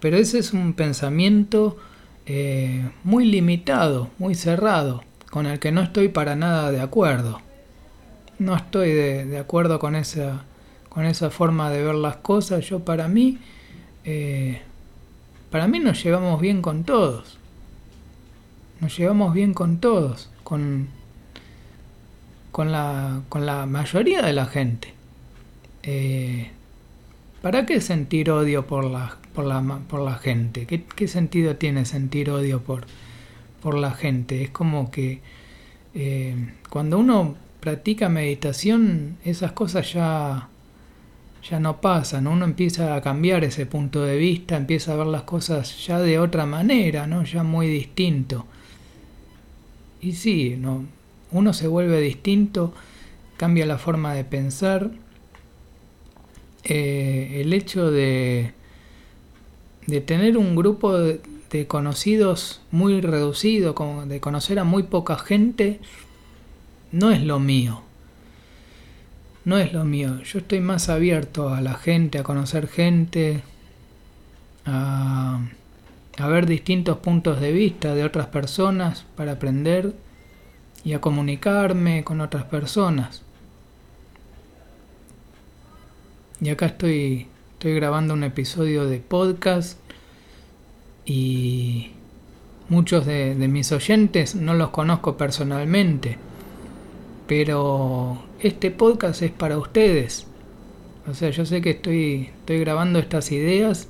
pero 0.02 0.18
ese 0.18 0.40
es 0.40 0.52
un 0.52 0.74
pensamiento 0.74 1.78
eh, 2.26 2.90
muy 3.04 3.26
limitado, 3.26 4.10
muy 4.18 4.36
cerrado, 4.36 5.04
con 5.30 5.46
el 5.46 5.60
que 5.60 5.72
no 5.72 5.82
estoy 5.82 6.10
para 6.10 6.36
nada 6.36 6.72
de 6.72 6.82
acuerdo. 6.82 7.42
No 8.38 8.56
estoy 8.56 8.94
de, 8.94 9.38
acuerdo 9.38 9.80
con 9.80 9.96
esa, 9.96 10.46
con 10.88 11.06
esa 11.06 11.30
forma 11.30 11.70
de 11.70 11.84
ver 11.84 11.96
las 11.96 12.18
cosas. 12.18 12.66
Yo 12.68 12.80
para 12.80 13.08
mí, 13.08 13.38
eh, 14.06 14.62
para 15.52 15.68
mí 15.68 15.80
nos 15.80 16.04
llevamos 16.04 16.40
bien 16.40 16.62
con 16.62 16.84
todos. 16.84 17.38
Nos 18.80 18.98
llevamos 18.98 19.34
bien 19.34 19.54
con 19.54 19.80
todos, 19.80 20.30
con, 20.44 20.88
con, 22.52 22.72
la, 22.72 23.22
con 23.28 23.46
la 23.46 23.66
mayoría 23.66 24.22
de 24.22 24.34
la 24.34 24.46
gente. 24.46 24.94
Eh, 25.84 26.52
¿Para 27.42 27.66
qué 27.66 27.82
sentir 27.82 28.32
odio 28.32 28.68
por 28.68 28.86
la, 28.86 29.18
por 29.40 29.48
la, 29.48 29.80
por 29.88 30.02
la 30.02 30.16
gente? 30.16 30.66
¿Qué, 30.66 31.08
sentido 31.08 31.56
tiene 31.56 31.86
sentir 31.86 32.30
odio 32.30 32.62
por, 32.62 32.84
por 33.62 33.78
la 33.78 33.92
gente? 33.92 34.44
Es 34.44 34.50
como 34.50 34.92
que 34.92 35.22
eh, 35.96 36.36
cuando 36.70 37.00
uno 37.00 37.36
practica 37.62 38.10
meditación, 38.10 39.16
esas 39.24 39.54
cosas 39.54 39.94
ya, 39.94 40.50
ya 41.50 41.62
no 41.62 41.80
pasan. 41.80 42.28
Uno 42.28 42.44
empieza 42.44 42.98
a 42.98 43.02
cambiar 43.02 43.46
ese 43.46 43.66
punto 43.66 44.04
de 44.04 44.18
vista, 44.18 44.58
empieza 44.58 44.92
a 44.92 44.98
ver 44.98 45.08
las 45.08 45.22
cosas 45.22 45.86
ya 45.86 46.00
de 46.00 46.20
otra 46.20 46.46
manera, 46.46 47.08
¿no? 47.08 47.24
ya 47.24 47.42
muy 47.42 47.70
distinto. 47.70 48.46
Y 50.02 50.12
sí, 50.16 50.58
¿no? 50.60 50.84
uno 51.32 51.54
se 51.54 51.70
vuelve 51.70 52.02
distinto, 52.02 52.74
cambia 53.38 53.66
la 53.66 53.78
forma 53.78 54.14
de 54.14 54.26
pensar 54.26 54.92
eh, 56.66 57.38
el 57.40 57.54
hecho 57.54 57.90
de, 57.90 58.59
de 59.90 60.02
tener 60.02 60.38
un 60.38 60.56
grupo 60.56 60.98
de, 60.98 61.20
conocidos 61.68 62.62
muy 62.72 63.02
reducido, 63.02 63.76
de 64.06 64.20
conocer 64.20 64.60
a 64.60 64.64
muy 64.64 64.84
poca 64.84 65.18
gente, 65.18 65.80
no 66.92 67.12
es 67.12 67.24
lo 67.24 67.40
mío. 67.40 67.82
No 69.46 69.58
es 69.58 69.74
lo 69.74 69.84
mío. 69.84 70.22
Yo 70.24 70.40
estoy 70.40 70.60
más 70.60 70.90
abierto 70.90 71.50
a 71.50 71.62
la 71.62 71.74
gente, 71.74 72.20
a 72.20 72.24
conocer 72.24 72.68
gente, 72.68 73.42
a, 74.66 75.40
a 76.18 76.28
ver 76.28 76.46
distintos 76.46 76.98
puntos 77.00 77.42
de 77.42 77.52
vista 77.52 77.96
de 77.96 78.04
otras 78.04 78.28
personas 78.28 79.06
para 79.16 79.34
aprender 79.34 79.96
y 80.84 80.94
a 80.94 81.02
comunicarme 81.02 82.04
con 82.04 82.22
otras 82.22 82.44
personas. 82.44 83.24
Y 86.42 86.50
acá 86.50 86.68
estoy, 86.68 87.28
estoy 87.60 87.76
grabando 87.76 88.14
un 88.14 88.24
episodio 88.24 88.86
de 88.86 89.00
podcast 89.00 89.78
y 91.06 91.90
muchos 92.70 93.06
de, 93.06 93.36
mis 93.36 93.74
oyentes 93.74 94.34
no 94.34 94.54
los 94.54 94.70
conozco 94.70 95.18
personalmente, 95.18 96.16
pero 97.28 98.24
este 98.40 98.72
podcast 98.72 99.24
es 99.24 99.32
para 99.32 99.58
ustedes. 99.58 100.26
O 101.06 101.14
sea, 101.14 101.32
yo 101.32 101.46
sé 101.46 101.60
que 101.60 101.72
estoy, 101.72 102.30
estoy 102.40 102.60
grabando 102.60 102.98
estas 102.98 103.30
ideas 103.34 103.90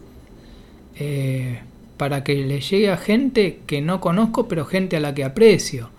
eh, 0.95 1.59
para 1.97 2.23
que 2.23 2.37
les 2.37 2.67
llegue 2.71 2.89
a 2.89 2.97
gente 2.97 3.59
que 3.67 3.81
no 3.83 4.01
conozco, 4.01 4.47
pero 4.47 4.65
gente 4.65 4.97
a 4.97 4.99
la 4.99 5.13
que 5.13 5.23
aprecio, 5.23 5.91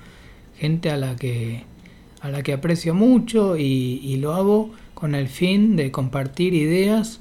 gente 0.58 0.90
a 0.90 0.96
la 0.96 1.14
que, 1.14 1.62
a 2.20 2.30
la 2.30 2.42
que 2.42 2.52
aprecio 2.52 2.94
mucho 2.94 3.56
y, 3.56 4.00
y 4.02 4.16
lo 4.16 4.32
hago 4.32 4.72
con 4.94 5.14
el 5.14 5.28
fin 5.28 5.76
de 5.76 5.92
compartir 5.92 6.52
ideas 6.52 7.20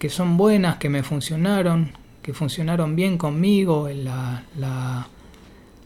que 0.00 0.08
son 0.08 0.38
buenas, 0.38 0.78
que 0.78 0.88
me 0.88 1.02
funcionaron, 1.02 1.92
que 2.22 2.32
funcionaron 2.32 2.96
bien 2.96 3.18
conmigo, 3.18 3.86
la, 3.90 4.44
la, 4.56 5.08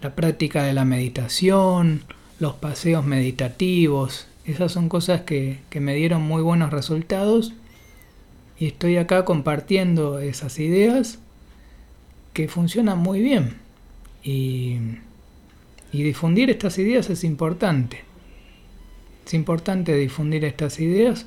la 0.00 0.14
práctica 0.14 0.62
de 0.62 0.73
la 0.73 0.85
meditación, 0.85 2.04
los 2.38 2.54
paseos 2.54 3.04
meditativos, 3.04 4.28
esas 4.44 4.71
son 4.71 4.88
cosas 4.88 5.23
que, 5.23 5.59
que, 5.68 5.80
me 5.80 5.97
dieron 5.97 6.23
muy 6.23 6.42
buenos 6.42 6.71
resultados 6.71 7.54
y 8.56 8.66
estoy 8.66 8.99
acá 8.99 9.25
compartiendo 9.25 10.21
esas 10.21 10.61
ideas 10.61 11.18
que 12.35 12.47
funcionan 12.47 12.99
muy 12.99 13.21
bien 13.21 13.56
y, 14.23 14.76
y 15.90 16.04
difundir 16.04 16.50
estas 16.50 16.78
ideas 16.78 17.11
es 17.11 17.25
importante. 17.25 18.04
Es 19.26 19.35
importante 19.35 19.97
difundir 19.97 20.44
estas 20.44 20.78
ideas 20.78 21.26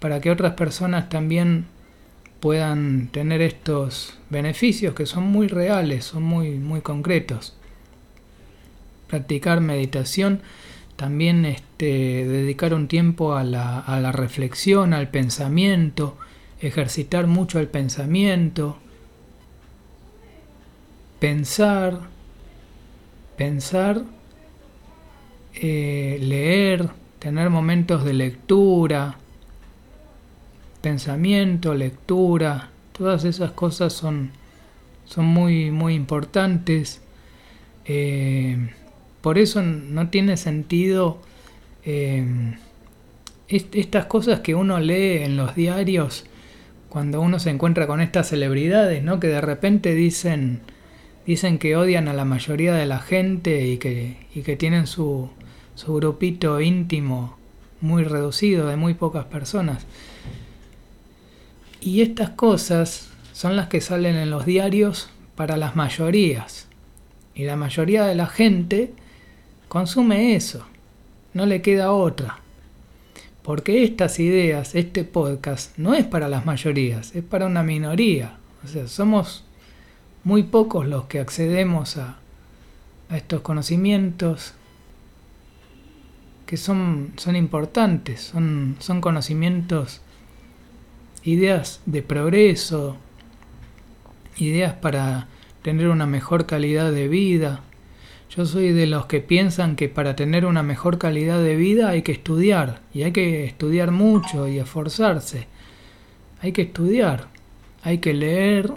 para 0.00 0.20
que 0.20 0.32
otras 0.32 0.54
personas 0.54 1.08
también 1.08 1.66
puedan 2.40 3.08
tener 3.08 3.40
estos 3.42 4.18
beneficios 4.30 4.94
que 4.94 5.06
son 5.06 5.24
muy 5.24 5.48
reales, 5.48 6.04
son 6.04 6.22
muy, 6.22 6.50
muy 6.52 6.80
concretos. 6.80 7.56
Practicar 9.06 9.60
meditación, 9.60 10.40
también 10.96 11.44
este, 11.44 12.26
dedicar 12.26 12.74
un 12.74 12.88
tiempo 12.88 13.36
a 13.36 13.44
la, 13.44 13.78
a 13.78 14.00
la 14.00 14.12
reflexión, 14.12 14.94
al 14.94 15.10
pensamiento, 15.10 16.16
ejercitar 16.60 17.26
mucho 17.26 17.60
el 17.60 17.68
pensamiento, 17.68 18.78
pensar, 21.18 22.00
pensar, 23.36 24.02
eh, 25.54 26.18
leer, 26.20 26.90
tener 27.18 27.50
momentos 27.50 28.04
de 28.04 28.12
lectura, 28.12 29.18
pensamiento, 30.86 31.74
lectura, 31.74 32.70
todas 32.96 33.24
esas 33.24 33.50
cosas 33.50 33.92
son, 33.92 34.30
son 35.04 35.24
muy, 35.24 35.72
muy 35.72 35.94
importantes. 35.94 37.02
Eh, 37.86 38.70
por 39.20 39.36
eso 39.36 39.62
no 39.62 40.10
tiene 40.10 40.36
sentido 40.36 41.18
eh, 41.84 42.24
estas 43.48 44.06
cosas 44.06 44.38
que 44.40 44.54
uno 44.54 44.78
lee 44.78 45.24
en 45.24 45.36
los 45.36 45.56
diarios 45.56 46.24
cuando 46.88 47.20
uno 47.20 47.40
se 47.40 47.50
encuentra 47.50 47.88
con 47.88 48.00
estas 48.00 48.28
celebridades, 48.28 49.02
¿no? 49.02 49.18
Que 49.18 49.26
de 49.26 49.40
repente 49.40 49.92
dicen, 49.92 50.60
dicen 51.26 51.58
que 51.58 51.74
odian 51.74 52.06
a 52.06 52.12
la 52.12 52.24
mayoría 52.24 52.74
de 52.74 52.86
la 52.86 53.00
gente 53.00 53.66
y 53.66 53.78
que, 53.78 54.18
y 54.36 54.42
que 54.42 54.54
tienen 54.54 54.86
su, 54.86 55.30
su 55.74 55.94
grupito 55.94 56.60
íntimo 56.60 57.38
muy 57.80 58.04
reducido 58.04 58.68
de 58.68 58.76
muy 58.76 58.94
pocas 58.94 59.24
personas. 59.24 59.84
Y 61.86 62.00
estas 62.00 62.30
cosas 62.30 63.06
son 63.32 63.54
las 63.54 63.68
que 63.68 63.80
salen 63.80 64.16
en 64.16 64.28
los 64.28 64.44
diarios 64.44 65.08
para 65.36 65.56
las 65.56 65.76
mayorías. 65.76 66.66
Y 67.32 67.44
la 67.44 67.54
mayoría 67.54 68.04
de 68.04 68.16
la 68.16 68.26
gente 68.26 68.92
consume 69.68 70.34
eso. 70.34 70.66
No 71.32 71.46
le 71.46 71.62
queda 71.62 71.92
otra. 71.92 72.40
Porque 73.44 73.84
estas 73.84 74.18
ideas, 74.18 74.74
este 74.74 75.04
podcast, 75.04 75.78
no 75.78 75.94
es 75.94 76.04
para 76.04 76.28
las 76.28 76.44
mayorías, 76.44 77.14
es 77.14 77.22
para 77.22 77.46
una 77.46 77.62
minoría. 77.62 78.36
O 78.64 78.66
sea, 78.66 78.88
somos 78.88 79.44
muy 80.24 80.42
pocos 80.42 80.88
los 80.88 81.04
que 81.04 81.20
accedemos 81.20 81.98
a, 81.98 82.18
estos 83.10 83.42
conocimientos, 83.42 84.54
que 86.46 86.56
son, 86.56 87.12
son 87.16 87.36
importantes, 87.36 88.22
son, 88.22 88.74
son 88.80 89.00
conocimientos, 89.00 90.02
ideas 91.26 91.80
de 91.86 92.02
progreso, 92.02 92.96
ideas 94.38 94.74
para 94.74 95.26
tener 95.62 95.88
una 95.88 96.06
mejor 96.06 96.46
calidad 96.46 96.92
de 96.92 97.08
vida. 97.08 97.62
Yo 98.30 98.46
soy 98.46 98.72
de 98.72 98.86
los 98.86 99.06
que 99.06 99.20
piensan 99.20 99.74
que 99.74 99.88
para 99.88 100.14
tener 100.14 100.46
una 100.46 100.62
mejor 100.62 100.98
calidad 100.98 101.42
de 101.42 101.56
vida 101.56 101.88
hay 101.88 102.02
que 102.02 102.12
estudiar, 102.12 102.80
y 102.94 103.02
hay 103.02 103.12
que 103.12 103.44
estudiar 103.44 103.90
mucho 103.90 104.46
y 104.46 104.58
esforzarse. 104.58 105.48
Hay 106.40 106.52
que 106.52 106.62
estudiar, 106.62 107.26
hay 107.82 107.98
que 107.98 108.14
leer, 108.14 108.72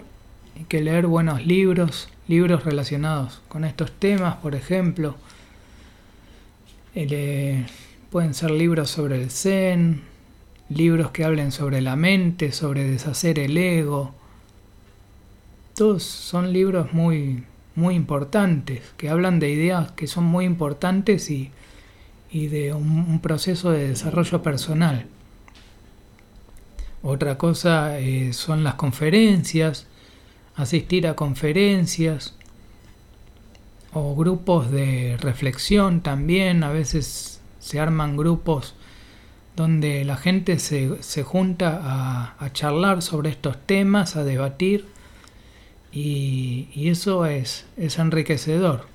hay 0.56 0.64
que 0.64 0.80
leer 0.80 1.06
buenos 1.06 1.46
libros, 1.46 2.08
libros 2.26 2.64
relacionados 2.64 3.42
con 3.48 3.64
estos 3.64 3.92
temas, 3.92 4.36
por 4.36 4.56
ejemplo. 4.56 5.14
Eh, 6.96 7.64
pueden 8.10 8.34
ser 8.34 8.50
libros 8.50 8.90
sobre 8.90 9.22
el 9.22 9.30
Zen, 9.30 10.09
libros 10.70 11.10
que 11.10 11.24
hablen 11.24 11.52
sobre 11.52 11.80
la 11.80 11.96
mente, 11.96 12.52
sobre 12.52 12.84
deshacer 12.84 13.38
el 13.38 13.58
ego. 13.58 14.14
Todos 15.74 16.04
son 16.04 16.52
libros 16.52 16.92
muy, 16.92 17.44
muy 17.74 17.94
importantes, 17.94 18.82
que 18.96 19.10
hablan 19.10 19.40
de 19.40 19.50
ideas 19.50 19.90
que 19.92 20.06
son 20.06 20.24
muy 20.24 20.44
importantes 20.44 21.30
y, 21.30 21.50
de 22.32 22.72
un, 22.72 23.18
proceso 23.20 23.70
de 23.72 23.88
desarrollo 23.88 24.42
personal. 24.42 25.06
Otra 27.02 27.36
cosa 27.36 27.98
eh, 27.98 28.32
son 28.32 28.62
las 28.62 28.74
conferencias, 28.74 29.86
asistir 30.54 31.06
a 31.06 31.16
conferencias 31.16 32.34
o 33.92 34.14
grupos 34.14 34.70
de 34.70 35.16
reflexión 35.18 36.02
también. 36.02 36.62
A 36.62 36.70
veces 36.70 37.40
se 37.58 37.80
arman 37.80 38.16
grupos 38.16 38.74
donde 39.60 40.06
la 40.06 40.16
gente 40.16 40.58
se, 40.58 41.02
se 41.02 41.22
junta 41.22 42.34
a, 42.38 42.52
charlar 42.54 43.02
sobre 43.02 43.28
estos 43.28 43.58
temas, 43.66 44.16
a 44.16 44.24
debatir, 44.24 44.86
y, 45.92 46.88
eso 46.88 47.26
es, 47.26 47.66
es, 47.76 47.98
enriquecedor. 47.98 48.86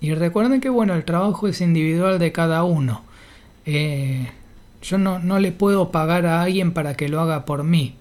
Y 0.00 0.14
recuerden 0.14 0.60
que 0.60 0.68
bueno, 0.68 0.94
el 0.94 1.04
trabajo 1.04 1.46
es 1.46 1.60
individual 1.60 2.18
de 2.18 2.32
cada 2.32 2.64
uno. 2.64 3.04
Eh, 3.66 4.30
yo 4.82 4.98
no, 4.98 5.20
no 5.20 5.38
le 5.38 5.52
puedo 5.52 5.92
pagar 5.92 6.26
a 6.26 6.42
alguien 6.42 6.72
para 6.72 6.94
que 6.94 7.08
lo 7.08 7.20
haga 7.20 7.44
por 7.44 7.62
mí. 7.62 7.94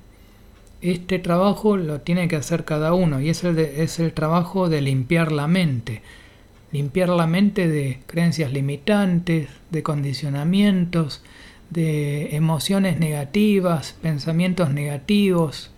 Este 0.81 1.19
trabajo 1.19 1.77
lo 1.77 2.01
tiene 2.01 2.27
que 2.27 2.38
hacer 2.38 2.65
cada 2.65 2.93
uno 2.93 3.21
y 3.21 3.29
es 3.29 3.43
el, 3.43 3.59
es 3.59 4.00
el 4.00 4.13
trabajo 4.13 4.67
de 4.67 4.81
limpiar 4.81 5.31
la 5.31 5.48
mente 5.48 6.01
limpiar 6.71 7.09
la 7.09 7.27
mente 7.27 7.67
de 7.67 7.99
creencias 8.05 8.53
limitantes, 8.53 9.49
de 9.71 9.83
condicionamientos, 9.83 11.21
de 11.69 12.35
emociones 12.35 12.99
negativas, 12.99 13.95
pensamientos 14.01 14.71
negativos. 14.71 15.71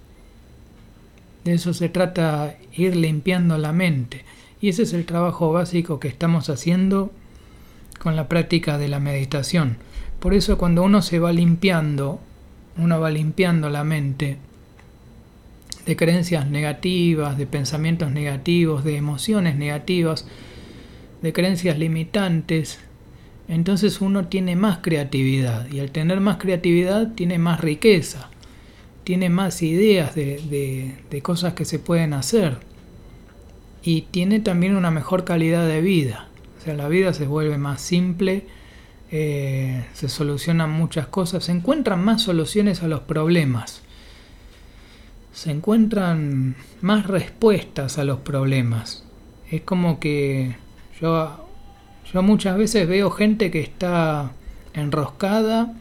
De 1.44 1.54
eso 1.54 1.74
se 1.74 1.90
trata 1.90 2.58
ir 2.74 2.96
limpiando 2.96 3.58
la 3.58 3.74
mente. 3.74 4.24
Y 4.62 4.70
ese 4.70 4.84
es 4.84 4.94
el 4.94 5.06
trabajo 5.06 5.52
básico 5.52 6.00
que 6.00 6.08
estamos 6.08 6.50
haciendo 6.50 7.12
con 8.00 8.16
la 8.16 8.28
práctica 8.28 8.78
de 8.78 8.88
la 8.88 9.00
meditación. 9.00 9.78
Por 10.20 10.34
eso 10.34 10.58
cuando 10.58 10.84
uno 10.84 11.02
se 11.02 11.20
va 11.20 11.34
limpiando, 11.34 12.20
uno 12.78 13.00
va 13.00 13.10
limpiando 13.10 13.70
la 13.70 13.84
mente 13.84 14.38
de 15.86 15.96
creencias 15.96 16.48
negativas, 16.48 17.38
de 17.38 17.48
pensamientos 17.48 18.12
negativos, 18.12 18.84
de 18.84 18.98
emociones 18.98 19.56
negativas, 19.56 20.28
de 21.22 21.34
creencias 21.34 21.78
limitantes, 21.78 22.80
entonces 23.48 24.02
uno 24.02 24.28
tiene 24.28 24.56
más 24.56 24.80
creatividad 24.80 25.70
y 25.70 25.80
al 25.80 25.92
tener 25.92 26.20
más 26.22 26.38
creatividad 26.38 27.14
tiene 27.16 27.38
más 27.38 27.60
riqueza, 27.60 28.30
tiene 29.04 29.30
más 29.30 29.62
ideas 29.62 30.16
de, 30.16 31.22
cosas 31.22 31.54
que 31.54 31.66
se 31.66 31.80
pueden 31.80 32.14
hacer 32.14 32.58
y 33.84 34.04
tiene 34.04 34.40
también 34.40 34.76
una 34.76 34.92
mejor 34.92 35.26
calidad 35.26 35.68
de 35.68 35.82
vida. 35.82 36.28
O 36.60 36.64
sea, 36.64 36.76
la 36.76 36.88
vida 36.88 37.14
se 37.14 37.26
vuelve 37.26 37.58
más 37.58 37.82
simple, 37.82 38.46
eh, 39.12 39.86
se 39.94 40.08
solucionan 40.08 40.70
muchas 40.72 41.08
cosas, 41.08 41.46
se 41.46 41.52
encuentran 41.52 42.04
más 42.04 42.22
soluciones 42.22 42.84
a 42.84 42.88
los 42.88 43.02
problemas, 43.02 43.82
se 45.34 45.52
encuentran 45.52 46.56
más 46.82 47.08
respuestas 47.08 47.98
a 47.98 48.04
los 48.04 48.20
problemas. 48.20 49.04
Es 49.50 49.62
como 49.62 50.00
que 50.00 50.56
yo, 51.02 51.48
yo 52.14 52.22
muchas 52.22 52.58
veces 52.58 52.88
veo 52.88 53.10
gente 53.10 53.52
que 53.52 53.60
está 53.60 54.32
enroscada 54.74 55.74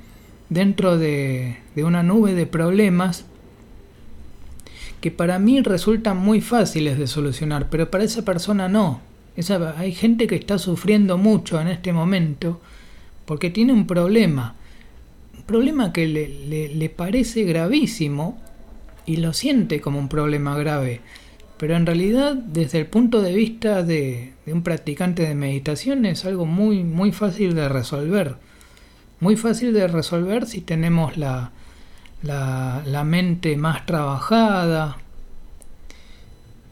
dentro 0.49 0.99
de, 0.99 1.59
una 1.77 2.03
nube 2.03 2.35
de 2.35 2.47
problemas 2.47 3.25
que 5.01 5.11
para 5.11 5.39
mí 5.39 5.63
resultan 5.63 6.19
muy 6.19 6.41
fáciles 6.41 6.99
de 6.99 7.07
solucionar, 7.07 7.69
pero 7.71 7.91
para 7.91 8.05
esa 8.05 8.25
persona 8.25 8.69
no. 8.69 9.01
Esa, 9.37 9.79
hay 9.79 9.93
gente 9.93 10.27
que 10.27 10.35
está 10.35 10.59
sufriendo 10.59 11.17
mucho 11.17 11.61
en 11.61 11.69
este 11.69 11.93
momento 11.93 12.61
porque 13.25 13.49
tiene 13.49 13.73
un 13.73 13.87
problema, 13.87 14.57
un 15.39 15.45
problema 15.45 15.93
que 15.93 16.07
le, 16.07 16.75
le 16.75 16.89
parece 16.91 17.45
gravísimo 17.45 18.39
y 19.07 19.17
lo 19.17 19.33
siente 19.33 19.81
como 19.81 19.99
un 19.99 20.09
problema 20.09 20.59
grave. 20.59 21.01
Pero 21.61 21.77
en 21.77 21.85
realidad, 21.85 22.37
desde 22.37 22.79
el 22.79 22.87
punto 22.87 23.21
de 23.21 23.35
vista 23.35 23.83
de, 23.83 24.33
un 24.47 24.63
practicante 24.63 25.29
de 25.29 25.35
meditación, 25.35 26.07
es 26.07 26.25
algo 26.25 26.47
muy, 26.47 26.85
muy 26.85 27.13
fácil 27.13 27.55
de 27.55 27.69
resolver. 27.69 28.37
Muy 29.21 29.37
fácil 29.37 29.75
de 29.75 29.87
resolver 29.87 30.47
si 30.47 30.63
tenemos 30.63 31.19
la, 31.19 31.51
la, 32.23 33.05
mente 33.05 33.59
más 33.59 33.85
trabajada, 33.85 34.97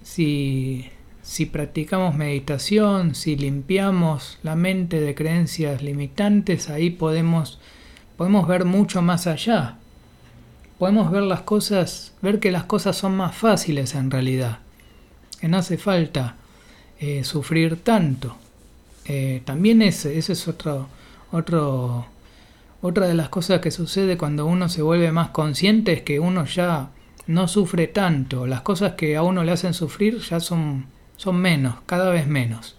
si, 0.02 0.88
si 1.20 1.44
practicamos 1.44 2.14
meditación, 2.14 3.14
si 3.14 3.36
limpiamos 3.36 4.38
la 4.42 4.56
mente 4.56 5.02
de 5.02 5.14
creencias 5.14 5.82
limitantes, 5.82 6.70
ahí 6.70 6.88
podemos, 6.88 7.60
podemos 8.16 8.48
ver 8.48 8.64
mucho 8.64 9.02
más 9.02 9.26
allá. 9.26 9.76
Podemos 10.78 11.10
ver 11.10 11.24
las 11.24 11.42
cosas, 11.42 12.14
ver 12.22 12.40
que 12.40 12.50
las 12.50 12.64
cosas 12.64 12.96
son 12.96 13.18
más 13.18 13.36
fáciles 13.36 13.94
en 13.94 14.10
realidad 14.10 14.60
que 15.40 15.48
no 15.48 15.58
hace 15.58 15.78
falta 15.78 16.36
eh, 17.00 17.24
sufrir 17.24 17.82
tanto. 17.82 18.36
Eh, 19.04 19.42
también 19.44 19.82
ese, 19.82 20.18
ese 20.18 20.32
es 20.32 20.48
otro, 20.48 20.88
otro, 21.30 22.06
otra 22.82 23.06
de 23.06 23.14
las 23.14 23.28
cosas 23.28 23.60
que 23.60 23.70
sucede 23.70 24.18
cuando 24.18 24.46
uno 24.46 24.68
se 24.68 24.82
vuelve 24.82 25.12
más 25.12 25.28
consciente 25.28 25.92
es 25.92 26.02
que 26.02 26.20
uno 26.20 26.44
ya 26.44 26.90
no 27.26 27.46
sufre 27.46 27.86
tanto. 27.86 28.46
Las 28.46 28.62
cosas 28.62 28.94
que 28.94 29.16
a 29.16 29.22
uno 29.22 29.44
le 29.44 29.52
hacen 29.52 29.74
sufrir 29.74 30.18
ya 30.18 30.40
son, 30.40 30.86
son 31.16 31.36
menos, 31.36 31.76
cada 31.86 32.10
vez 32.10 32.26
menos. 32.26 32.76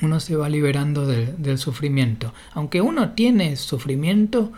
Uno 0.00 0.20
se 0.20 0.36
va 0.36 0.48
liberando 0.48 1.06
del 1.06 1.58
sufrimiento. 1.58 2.32
Aunque 2.54 2.80
uno 2.80 3.10
tiene 3.10 3.56
sufrimiento 3.56 4.52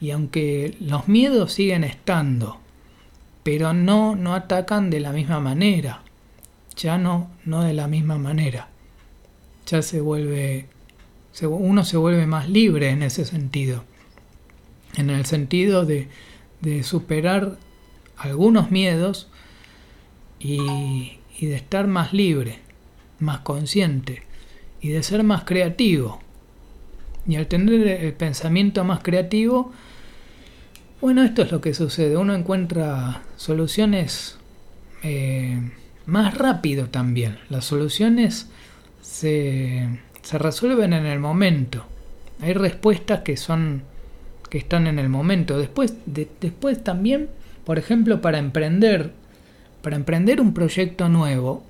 y 0.00 0.10
aunque 0.10 0.76
los 0.80 1.06
miedos 1.06 1.52
siguen 1.52 1.84
estando, 1.84 2.58
pero 3.44 3.72
no, 3.72 4.16
no 4.16 4.34
atacan 4.34 4.90
de 4.90 4.98
la 4.98 5.12
misma 5.12 5.38
manera. 5.38 6.01
Ya 6.76 6.98
no, 6.98 7.30
no 7.44 7.62
de 7.62 7.74
la 7.74 7.88
misma 7.88 8.18
manera. 8.18 8.68
Ya 9.66 9.82
se 9.82 10.00
vuelve, 10.00 10.66
uno 11.42 11.84
se 11.84 11.96
vuelve 11.96 12.26
más 12.26 12.48
libre 12.48 12.90
en 12.90 13.02
ese 13.02 13.24
sentido. 13.24 13.84
En 14.96 15.10
el 15.10 15.24
sentido 15.26 15.86
de, 15.86 16.08
de 16.60 16.82
superar 16.82 17.58
algunos 18.16 18.70
miedos 18.70 19.28
y, 20.38 21.18
de 21.40 21.56
estar 21.56 21.88
más 21.88 22.12
libre, 22.12 22.60
más 23.18 23.40
consciente 23.40 24.22
y 24.80 24.88
de 24.88 25.02
ser 25.02 25.24
más 25.24 25.44
creativo. 25.44 26.20
Y 27.26 27.36
al 27.36 27.46
tener 27.46 27.86
el 27.86 28.12
pensamiento 28.14 28.84
más 28.84 29.00
creativo, 29.02 29.72
bueno, 31.00 31.22
esto 31.24 31.42
es 31.42 31.50
lo 31.50 31.60
que 31.60 31.74
sucede. 31.74 32.16
Uno 32.16 32.34
encuentra 32.34 33.22
soluciones 33.36 34.38
eh, 35.02 35.70
más 36.06 36.36
rápido 36.36 36.86
también. 36.88 37.38
Las 37.48 37.64
soluciones 37.64 38.48
se, 39.00 39.88
se, 40.22 40.38
resuelven 40.38 40.92
en 40.92 41.06
el 41.06 41.18
momento. 41.18 41.84
Hay 42.40 42.54
respuestas 42.54 43.20
que 43.20 43.36
son 43.36 43.82
que 44.52 44.58
están 44.58 44.86
en 44.86 44.98
el 44.98 45.08
momento. 45.08 45.58
Después, 45.58 45.94
después 46.04 46.84
también, 46.84 47.30
por 47.64 47.78
ejemplo, 47.78 48.20
para 48.20 48.38
emprender, 48.38 49.12
para 49.80 49.96
emprender 49.96 50.42
un 50.42 50.52
proyecto 50.52 51.08
nuevo, 51.08 51.64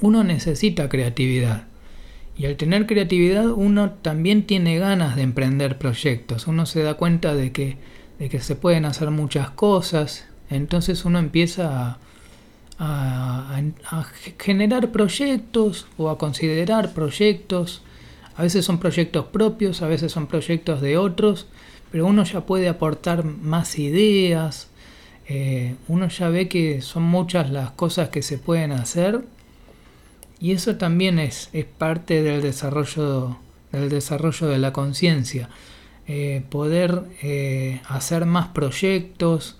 uno 0.00 0.24
necesita 0.24 0.88
creatividad. 0.88 1.68
Y 2.36 2.46
al 2.46 2.56
tener 2.56 2.86
creatividad 2.86 3.46
uno 3.46 3.90
también 3.90 4.46
tiene 4.46 4.78
ganas 4.78 5.14
de 5.14 5.22
emprender 5.22 5.78
proyectos. 5.78 6.48
Uno 6.48 6.66
se 6.66 6.82
da 6.82 6.94
cuenta 6.94 7.34
de 7.34 7.52
que, 7.52 7.76
de 8.18 8.28
que 8.28 8.40
se 8.40 8.56
pueden 8.56 8.84
hacer 8.84 9.10
muchas 9.12 9.50
cosas. 9.50 10.26
Entonces 10.50 11.04
uno 11.04 11.20
empieza 11.20 11.90
a, 11.90 11.98
a, 12.78 13.60
generar 14.38 14.92
proyectos 14.92 15.86
o 15.96 16.10
a 16.10 16.18
considerar 16.18 16.92
proyectos. 16.92 17.82
A 18.36 18.42
veces 18.42 18.64
son 18.64 18.78
proyectos 18.78 19.26
propios, 19.26 19.82
a 19.82 19.88
veces 19.88 20.12
son 20.12 20.26
proyectos 20.26 20.80
de 20.80 20.96
otros, 20.96 21.46
pero 21.90 22.06
uno 22.06 22.24
ya 22.24 22.46
puede 22.46 22.68
aportar 22.68 23.24
más 23.24 23.78
ideas, 23.78 24.68
eh, 25.26 25.74
uno 25.88 26.08
ya 26.08 26.28
ve 26.28 26.48
que 26.48 26.80
son 26.80 27.02
muchas 27.02 27.50
las 27.50 27.72
cosas 27.72 28.10
que 28.10 28.22
se 28.22 28.38
pueden 28.38 28.72
hacer 28.72 29.24
y 30.40 30.52
eso 30.52 30.76
también 30.76 31.18
es, 31.18 31.50
es 31.52 31.64
parte 31.64 32.22
del 32.22 32.42
desarrollo, 32.42 33.38
del 33.72 33.88
desarrollo 33.88 34.46
de 34.46 34.58
la 34.58 34.72
conciencia. 34.72 35.48
Eh, 36.06 36.42
poder 36.48 37.02
eh, 37.22 37.80
hacer 37.88 38.24
más 38.24 38.48
proyectos, 38.48 39.58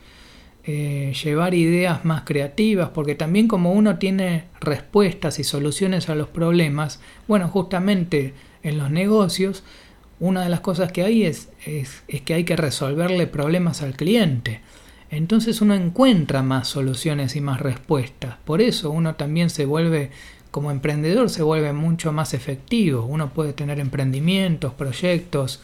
llevar 0.73 1.55
ideas 1.55 2.05
más 2.05 2.23
creativas, 2.23 2.91
porque 2.91 3.15
también 3.15 3.49
como 3.49 3.73
uno 3.73 3.99
tiene 3.99 4.45
respuestas 4.61 5.39
y 5.39 5.45
soluciones 5.45 6.09
a 6.09 6.15
los 6.15 6.29
problemas, 6.29 7.01
bueno, 7.27 7.49
justamente 7.49 8.35
en 8.63 8.79
los 8.79 8.91
negocios, 8.91 9.65
una 10.21 10.43
de 10.43 10.49
las 10.49 10.61
cosas 10.61 10.93
que 10.93 11.05
hay 11.05 11.25
es, 11.25 11.49
es, 11.65 12.03
que 12.23 12.35
hay 12.35 12.45
que 12.45 12.57
resolverle 12.57 13.27
problemas 13.27 13.83
al 13.83 13.95
cliente. 13.95 14.61
Entonces 15.11 15.61
uno 15.63 15.75
encuentra 15.75 16.43
más 16.43 16.69
soluciones 16.69 17.37
y 17.37 17.41
más 17.41 17.61
respuestas. 17.61 18.37
Por 18.45 18.61
eso 18.61 18.91
uno 18.91 19.15
también 19.15 19.49
se 19.49 19.65
vuelve, 19.65 20.11
como 20.51 20.71
emprendedor, 20.71 21.31
se 21.31 21.43
vuelve 21.43 21.73
mucho 21.73 22.13
más 22.13 22.35
efectivo. 22.35 23.05
Uno 23.05 23.31
puede 23.31 23.53
tener 23.53 23.81
emprendimientos, 23.81 24.75
proyectos, 24.75 25.63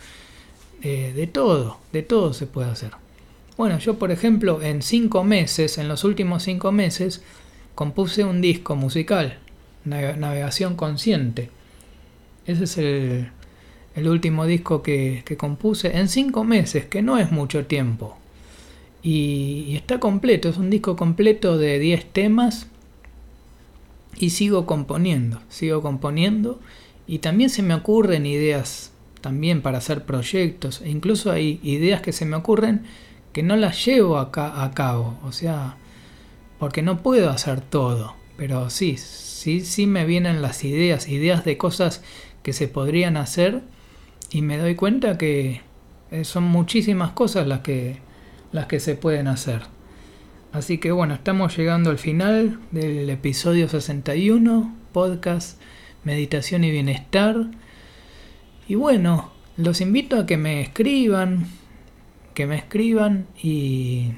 eh, 0.82 1.12
de 1.14 1.26
todo, 1.26 1.78
de 1.92 2.02
todo 2.02 2.32
se 2.32 2.46
puede 2.46 2.70
hacer. 2.70 3.03
Bueno, 3.56 3.78
yo 3.78 3.98
por 3.98 4.10
ejemplo 4.10 4.62
en 4.62 4.82
cinco 4.82 5.22
meses, 5.22 5.78
en 5.78 5.86
los 5.86 6.02
últimos 6.02 6.42
cinco 6.42 6.72
meses, 6.72 7.22
compuse 7.76 8.24
un 8.24 8.40
disco 8.40 8.74
musical, 8.74 9.38
Navegación 9.84 10.74
Consciente. 10.74 11.50
Ese 12.46 12.64
es 12.64 12.78
el, 12.78 14.08
último 14.08 14.46
disco 14.46 14.82
que, 14.82 15.22
compuse 15.38 15.96
en 15.96 16.08
cinco 16.08 16.42
meses, 16.42 16.86
que 16.86 17.00
no 17.00 17.16
es 17.18 17.30
mucho 17.30 17.66
tiempo. 17.66 18.16
Y, 19.02 19.76
está 19.76 20.00
completo, 20.00 20.48
es 20.48 20.56
un 20.56 20.70
disco 20.70 20.96
completo 20.96 21.56
de 21.56 21.78
10 21.78 22.06
temas 22.12 22.66
y 24.16 24.30
sigo 24.30 24.66
componiendo, 24.66 25.40
sigo 25.48 25.80
componiendo 25.80 26.60
y 27.06 27.18
también 27.18 27.50
se 27.50 27.62
me 27.62 27.74
ocurren 27.74 28.26
ideas 28.26 28.92
también 29.20 29.62
para 29.62 29.78
hacer 29.78 30.04
proyectos 30.04 30.82
e 30.82 30.90
incluso 30.90 31.30
hay 31.30 31.60
ideas 31.62 32.00
que 32.00 32.12
se 32.12 32.24
me 32.24 32.36
ocurren 32.36 32.82
que 33.34 33.42
no 33.42 33.56
las 33.56 33.84
llevo 33.84 34.18
acá 34.18 34.62
a 34.62 34.70
cabo, 34.70 35.18
o 35.24 35.32
sea, 35.32 35.76
porque 36.60 36.82
no 36.82 37.02
puedo 37.02 37.30
hacer 37.30 37.60
todo, 37.60 38.14
pero 38.36 38.70
sí, 38.70 38.96
sí, 38.96 39.60
sí 39.60 39.86
me 39.88 40.06
vienen 40.06 40.40
las 40.40 40.62
ideas, 40.64 41.08
ideas 41.08 41.44
de 41.44 41.58
cosas 41.58 42.02
que 42.44 42.52
se 42.52 42.68
podrían 42.68 43.16
hacer 43.16 43.62
y 44.30 44.40
me 44.42 44.56
doy 44.56 44.76
cuenta 44.76 45.18
que 45.18 45.62
eh, 46.12 46.24
son 46.24 46.44
muchísimas 46.44 47.10
cosas 47.10 47.48
las 47.48 47.60
que, 47.60 47.98
las 48.52 48.66
que 48.66 48.78
se 48.78 48.94
pueden 48.94 49.26
hacer. 49.26 49.62
Así 50.52 50.78
que 50.78 50.92
bueno, 50.92 51.14
estamos 51.14 51.56
llegando 51.56 51.90
al 51.90 51.98
final 51.98 52.60
del 52.70 53.10
episodio 53.10 53.68
61, 53.68 54.76
podcast 54.92 55.60
Meditación 56.04 56.62
y 56.62 56.70
Bienestar. 56.70 57.48
Y 58.68 58.76
bueno, 58.76 59.32
los 59.56 59.80
invito 59.80 60.20
a 60.20 60.26
que 60.26 60.36
me 60.36 60.60
escriban, 60.60 61.48
que 62.34 62.46
me 62.46 62.56
escriban 62.56 63.26
y, 63.42 64.10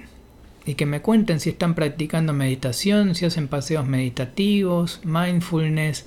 y 0.64 0.74
que 0.74 0.86
me 0.86 1.02
cuenten 1.02 1.40
si 1.40 1.50
están 1.50 1.74
practicando 1.74 2.32
meditación, 2.32 3.14
si 3.14 3.26
hacen 3.26 3.48
paseos 3.48 3.86
meditativos, 3.86 5.00
mindfulness 5.04 6.04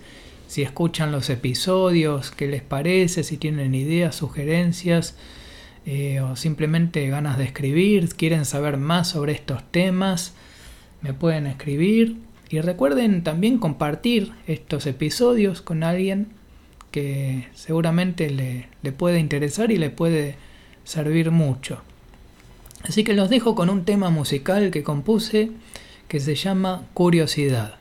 si 0.50 0.64
escuchan 0.64 1.12
los 1.12 1.30
episodios, 1.30 2.32
qué 2.32 2.48
les 2.48 2.64
parece, 2.64 3.24
si 3.24 3.38
tienen 3.38 3.76
ideas, 3.76 4.16
sugerencias 4.16 5.16
eh, 5.86 6.22
o 6.22 6.36
simplemente 6.36 7.08
ganas 7.08 7.38
de 7.38 7.44
escribir, 7.44 8.10
quieren 8.16 8.46
saber 8.46 8.78
más 8.78 9.10
sobre 9.10 9.34
estos 9.34 9.62
temas, 9.70 10.34
me 11.04 11.14
pueden 11.14 11.46
escribir. 11.46 12.18
Y 12.50 12.62
recuerden 12.62 13.24
también 13.24 13.60
compartir 13.60 14.32
estos 14.48 14.88
episodios 14.88 15.62
con 15.62 15.84
alguien 15.84 16.30
que 16.90 17.48
seguramente 17.54 18.32
le, 18.32 18.70
le 18.82 18.92
puede 18.92 19.20
interesar 19.20 19.70
y 19.70 19.78
le 19.78 19.92
puede 19.92 20.36
servir 20.84 21.30
mucho. 21.30 21.84
Así 22.84 23.04
que 23.04 23.14
los 23.14 23.30
dejo 23.30 23.56
con 23.56 23.70
un 23.70 23.86
tema 23.86 24.10
musical 24.10 24.72
que 24.72 24.84
compuse 24.84 25.52
que 26.08 26.20
se 26.20 26.36
llama 26.36 26.84
Curiosidad. 26.94 27.76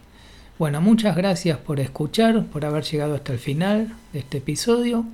Bueno, 0.58 0.80
muchas 0.80 1.16
gracias 1.16 1.56
por 1.58 1.80
escuchar, 1.80 2.46
por 2.46 2.64
haber 2.64 2.84
llegado 2.84 3.14
hasta 3.14 3.32
el 3.32 3.38
final 3.38 3.94
de 4.12 4.18
este 4.18 4.38
episodio. 4.38 5.04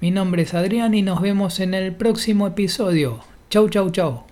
Mi 0.00 0.10
nombre 0.10 0.42
es 0.42 0.54
Adrián 0.54 0.94
y 0.94 1.02
nos 1.02 1.20
vemos 1.20 1.60
en 1.60 1.74
el 1.74 1.94
próximo 1.94 2.46
episodio. 2.46 3.20
Chau, 3.48 3.68
chau, 3.68 3.90
chau. 3.90 4.24